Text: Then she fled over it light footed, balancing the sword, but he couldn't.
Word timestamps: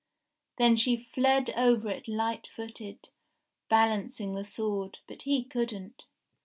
Then 0.57 0.77
she 0.77 1.07
fled 1.13 1.51
over 1.51 1.87
it 1.91 2.07
light 2.07 2.47
footed, 2.55 3.09
balancing 3.69 4.33
the 4.33 4.43
sword, 4.43 4.97
but 5.07 5.21
he 5.21 5.43
couldn't. 5.43 6.05